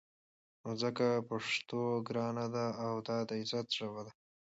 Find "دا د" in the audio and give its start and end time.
3.07-3.29